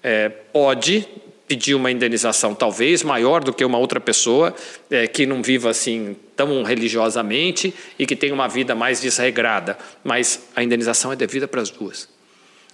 [0.04, 1.08] é, pode
[1.48, 4.56] pedir uma indenização talvez maior do que uma outra pessoa
[4.90, 9.78] é, que não viva assim tão religiosamente e que tenha uma vida mais desregrada.
[10.04, 12.08] Mas a indenização é devida para as duas.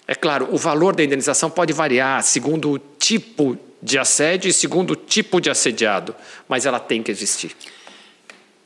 [0.07, 4.95] É claro, o valor da indenização pode variar segundo o tipo de assédio e segundo
[4.95, 6.15] tipo de assediado,
[6.47, 7.55] mas ela tem que existir.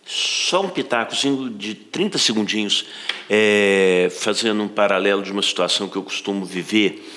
[0.05, 2.85] Só um pitacozinho de 30 segundinhos,
[3.29, 7.07] é, fazendo um paralelo de uma situação que eu costumo viver.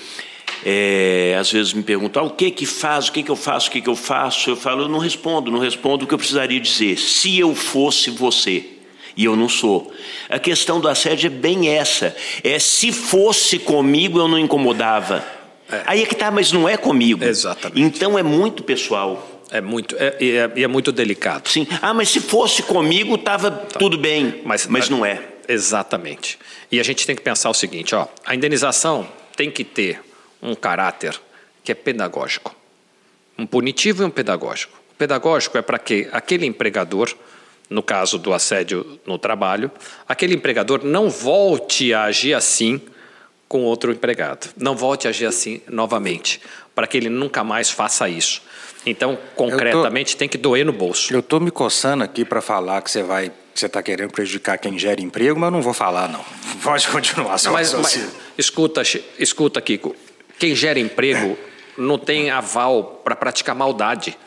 [0.63, 3.67] É, às vezes me perguntam ah, o que que faz, o que que eu faço,
[3.67, 4.51] o que que eu faço.
[4.51, 6.97] Eu falo, eu não respondo, não respondo o que eu precisaria dizer.
[6.97, 8.65] Se eu fosse você,
[9.17, 9.91] e eu não sou.
[10.29, 12.15] A questão do assédio é bem essa.
[12.43, 15.25] É se fosse comigo eu não incomodava.
[15.71, 15.83] É.
[15.85, 17.23] Aí é que tá, mas não é comigo.
[17.23, 17.97] Exatamente.
[17.97, 19.31] Então é muito pessoal.
[19.51, 21.47] É muito, é, é, é muito delicado.
[21.49, 21.67] Sim.
[21.81, 23.79] Ah, mas se fosse comigo, estava tá.
[23.79, 24.41] tudo bem.
[24.43, 25.21] Mas, mas não é.
[25.47, 26.39] Exatamente.
[26.71, 30.01] E a gente tem que pensar o seguinte: ó, a indenização tem que ter
[30.41, 31.19] um caráter
[31.63, 32.55] que é pedagógico.
[33.37, 34.77] Um punitivo e um pedagógico.
[34.93, 37.13] O pedagógico é para que aquele empregador,
[37.69, 39.69] no caso do assédio no trabalho,
[40.07, 42.81] aquele empregador não volte a agir assim
[43.55, 44.49] com outro empregado.
[44.57, 46.41] Não volte a agir assim novamente,
[46.75, 48.41] para que ele nunca mais faça isso.
[48.85, 51.13] Então, concretamente, tô, tem que doer no bolso.
[51.13, 54.77] Eu estou me coçando aqui para falar que você vai, você está querendo prejudicar quem
[54.77, 56.19] gera emprego, mas eu não vou falar não.
[56.61, 57.37] Pode continuar.
[57.37, 58.81] Só mas, mas escuta,
[59.17, 59.95] escuta, Kiko.
[60.37, 61.37] Quem gera emprego
[61.77, 64.17] não tem aval para praticar maldade.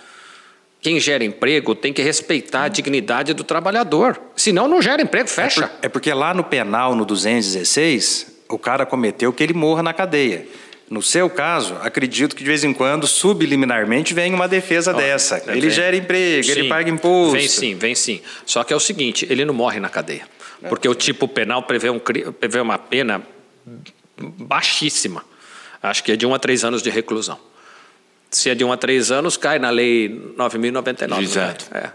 [0.80, 4.18] Quem gera emprego tem que respeitar a dignidade do trabalhador.
[4.34, 5.64] Senão, não gera emprego, fecha.
[5.64, 9.82] É, por, é porque lá no penal, no 216, o cara cometeu que ele morra
[9.82, 10.46] na cadeia.
[10.90, 15.36] No seu caso, acredito que de vez em quando, subliminarmente, vem uma defesa dessa.
[15.46, 15.70] É, ele vem.
[15.70, 17.32] gera emprego, sim, ele paga imposto.
[17.32, 18.22] Vem sim, vem sim.
[18.46, 20.26] Só que é o seguinte, ele não morre na cadeia.
[20.62, 20.68] É.
[20.68, 23.22] Porque o tipo penal prevê, um, prevê uma pena
[24.16, 25.22] baixíssima.
[25.82, 27.38] Acho que é de um a três anos de reclusão.
[28.30, 31.22] Se é de um a três anos, cai na lei 9.099.
[31.22, 31.66] Exato.
[31.74, 31.90] É,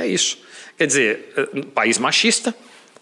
[0.00, 0.38] é isso.
[0.76, 2.54] Quer dizer, eh, país machista,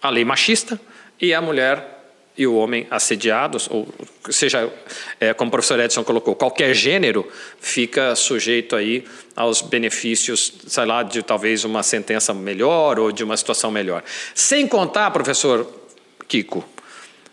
[0.03, 0.81] a lei machista,
[1.21, 1.96] e a mulher
[2.37, 3.89] e o homem assediados, ou
[4.31, 4.71] seja,
[5.19, 7.27] é, como o professor Edson colocou, qualquer gênero
[7.61, 13.37] fica sujeito aí aos benefícios, sei lá, de talvez uma sentença melhor ou de uma
[13.37, 14.03] situação melhor.
[14.35, 15.67] Sem contar, professor
[16.29, 16.65] Kiko,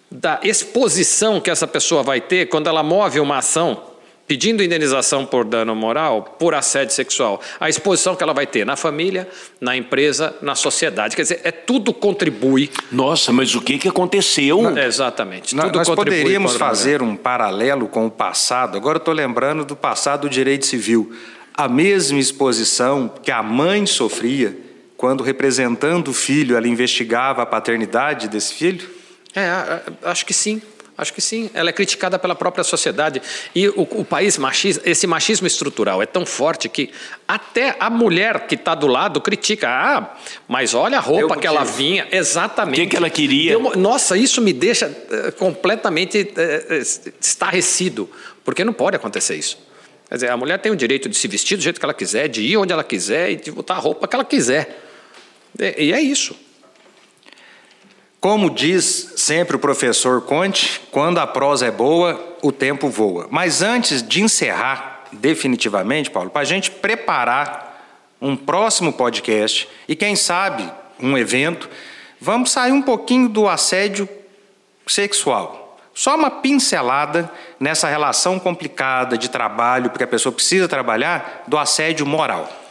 [0.09, 3.92] da exposição que essa pessoa vai ter quando ela move uma ação
[4.27, 8.75] pedindo indenização por dano moral por assédio sexual, a exposição que ela vai ter na
[8.75, 9.27] família,
[9.59, 11.15] na empresa, na sociedade.
[11.15, 12.69] Quer dizer, é tudo contribui.
[12.91, 14.77] Nossa, mas o que, que aconteceu?
[14.77, 15.55] Exatamente.
[15.55, 18.77] Nós, tudo nós contribui poderíamos fazer um paralelo com o passado.
[18.77, 21.13] Agora eu estou lembrando do passado do direito civil.
[21.53, 24.57] A mesma exposição que a mãe sofria
[24.97, 28.89] quando, representando o filho, ela investigava a paternidade desse filho?
[29.35, 30.61] É, acho que sim.
[30.97, 31.49] Acho que sim.
[31.53, 33.21] Ela é criticada pela própria sociedade.
[33.55, 36.91] E o, o país machista, esse machismo estrutural é tão forte que
[37.27, 39.67] até a mulher que está do lado critica.
[39.67, 40.15] Ah,
[40.47, 42.07] mas olha a roupa que ela vinha.
[42.11, 42.79] Exatamente.
[42.79, 43.57] O que que ela queria?
[43.75, 46.83] Nossa, isso me deixa eh, completamente eh,
[47.19, 48.09] estarrecido.
[48.43, 49.57] Porque não pode acontecer isso.
[50.07, 52.27] Quer dizer, a mulher tem o direito de se vestir do jeito que ela quiser,
[52.27, 54.79] de ir onde ela quiser e de botar a roupa que ela quiser.
[55.57, 56.35] E, e é isso.
[58.23, 63.27] Como diz sempre o professor Conte, quando a prosa é boa, o tempo voa.
[63.29, 67.83] Mas antes de encerrar definitivamente, Paulo, para a gente preparar
[68.21, 70.71] um próximo podcast e, quem sabe,
[71.01, 71.69] um evento,
[72.17, 74.07] vamos sair um pouquinho do assédio
[74.87, 75.77] sexual.
[75.93, 82.05] Só uma pincelada nessa relação complicada de trabalho, porque a pessoa precisa trabalhar, do assédio
[82.05, 82.62] moral.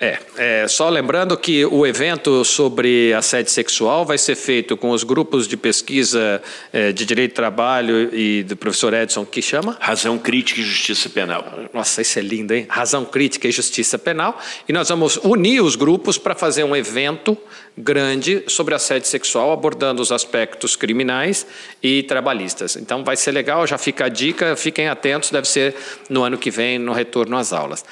[0.00, 5.04] É, é, só lembrando que o evento sobre assédio sexual vai ser feito com os
[5.04, 6.42] grupos de pesquisa
[6.72, 9.76] é, de direito do trabalho e do professor Edson, que chama?
[9.80, 11.44] Razão crítica e justiça penal.
[11.72, 12.66] Nossa, isso é lindo, hein?
[12.68, 14.40] Razão Crítica e Justiça Penal.
[14.68, 17.36] E nós vamos unir os grupos para fazer um evento
[17.76, 21.46] grande sobre assédio sexual, abordando os aspectos criminais
[21.82, 22.76] e trabalhistas.
[22.76, 25.74] Então vai ser legal, já fica a dica, fiquem atentos, deve ser
[26.08, 27.84] no ano que vem, no retorno às aulas.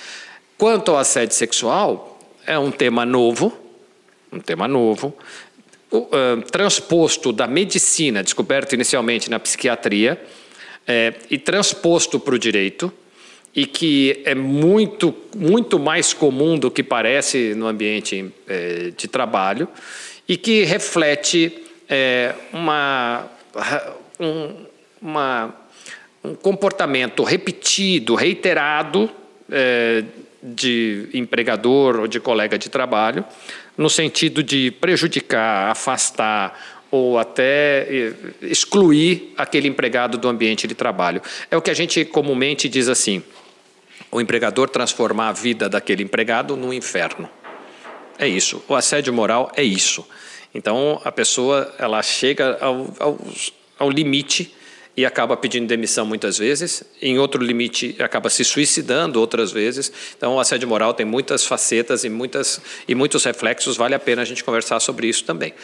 [0.63, 3.53] Quanto ao assédio sexual, é um tema novo,
[4.33, 5.13] um tema novo,
[6.53, 10.23] transposto da medicina, descoberto inicialmente na psiquiatria,
[10.87, 12.93] eh, e transposto para o direito,
[13.53, 19.67] e que é muito, muito mais comum do que parece no ambiente eh, de trabalho,
[20.29, 23.27] e que reflete eh, uma,
[24.21, 24.65] um,
[25.03, 25.57] uma,
[26.23, 29.11] um comportamento repetido, reiterado,
[29.51, 30.05] eh,
[30.43, 33.25] de empregador ou de colega de trabalho,
[33.77, 38.13] no sentido de prejudicar, afastar ou até eh,
[38.43, 41.23] excluir aquele empregado do ambiente de trabalho.
[41.51, 43.23] É o que a gente comumente diz assim:
[44.11, 47.31] o empregador transformar a vida daquele empregado num inferno.
[48.19, 48.63] É isso.
[48.69, 50.07] O assédio moral é isso.
[50.55, 53.19] Então a pessoa ela chega ao, ao,
[53.79, 54.55] ao limite
[54.97, 59.91] e acaba pedindo demissão muitas vezes, em outro limite acaba se suicidando outras vezes.
[60.17, 64.23] Então o assédio moral tem muitas facetas e, muitas, e muitos reflexos, vale a pena
[64.23, 65.55] a gente conversar sobre isso também.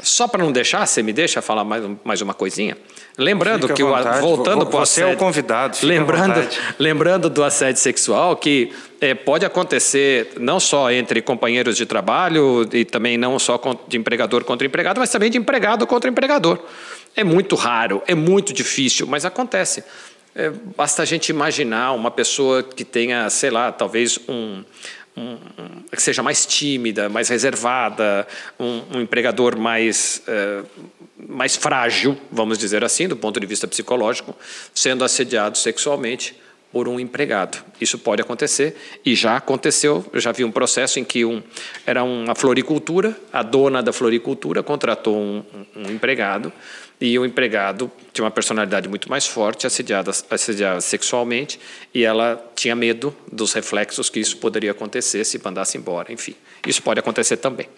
[0.00, 2.78] Só para não deixar, você me deixa falar mais, mais uma coisinha?
[3.18, 4.20] Lembrando Fica que, o, vontade.
[4.20, 5.18] voltando Vo- para o você é o assédio...
[5.18, 11.84] convidado, lembrando, lembrando do assédio sexual, que eh, pode acontecer não só entre companheiros de
[11.84, 16.60] trabalho e também não só de empregador contra empregado, mas também de empregado contra empregador.
[17.18, 19.82] É muito raro, é muito difícil, mas acontece.
[20.36, 24.62] É, basta a gente imaginar uma pessoa que tenha, sei lá, talvez um,
[25.90, 28.24] que seja mais tímida, mais reservada,
[28.56, 30.62] um, um empregador mais, eh,
[31.28, 34.36] mais frágil, vamos dizer assim, do ponto de vista psicológico,
[34.72, 36.36] sendo assediado sexualmente
[36.70, 37.58] por um empregado.
[37.80, 40.06] Isso pode acontecer e já aconteceu.
[40.12, 41.42] Eu já vi um processo em que um,
[41.84, 45.42] era uma floricultura, a dona da floricultura contratou um-
[45.74, 46.52] um empregado
[47.00, 51.60] e o empregado tinha uma personalidade muito mais forte, assediada, assediada sexualmente,
[51.94, 56.12] e ela tinha medo dos reflexos que isso poderia acontecer se mandasse embora.
[56.12, 56.34] Enfim,
[56.66, 57.68] isso pode acontecer também.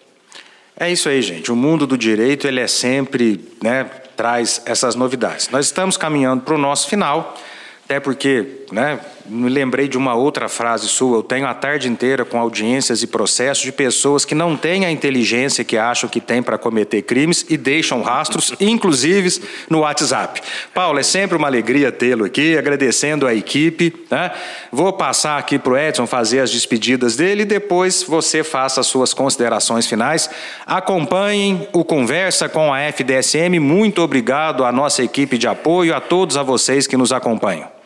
[0.75, 1.51] É isso aí, gente.
[1.51, 3.83] O mundo do direito ele é sempre, né,
[4.15, 5.49] traz essas novidades.
[5.49, 7.37] Nós estamos caminhando para o nosso final,
[7.85, 11.17] até porque, né, me lembrei de uma outra frase sua.
[11.17, 14.91] Eu tenho a tarde inteira com audiências e processos de pessoas que não têm a
[14.91, 20.41] inteligência que acham que têm para cometer crimes e deixam rastros, inclusive no WhatsApp.
[20.73, 23.93] Paulo, é sempre uma alegria tê-lo aqui, agradecendo a equipe.
[24.09, 24.31] Né?
[24.71, 28.87] Vou passar aqui para o Edson fazer as despedidas dele e depois você faça as
[28.87, 30.29] suas considerações finais.
[30.65, 33.59] Acompanhem o Conversa com a FDSM.
[33.59, 37.80] Muito obrigado à nossa equipe de apoio, a todos a vocês que nos acompanham.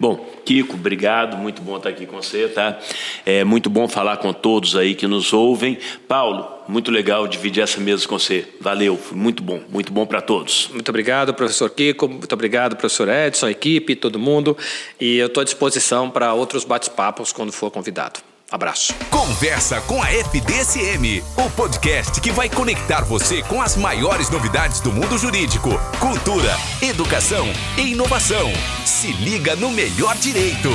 [0.00, 2.78] Bom, Kiko, obrigado, muito bom estar aqui com você, tá?
[3.26, 5.76] É muito bom falar com todos aí que nos ouvem.
[6.08, 8.48] Paulo, muito legal dividir essa mesa com você.
[8.62, 10.70] Valeu, foi muito bom, muito bom para todos.
[10.72, 12.08] Muito obrigado, professor Kiko.
[12.08, 14.56] Muito obrigado, professor Edson, equipe, todo mundo.
[14.98, 18.29] E eu estou à disposição para outros bate-papos quando for convidado.
[18.50, 18.92] Abraço.
[19.10, 24.92] Conversa com a FDSM, o podcast que vai conectar você com as maiores novidades do
[24.92, 25.70] mundo jurídico,
[26.00, 27.46] cultura, educação
[27.78, 28.50] e inovação.
[28.84, 30.70] Se liga no melhor direito.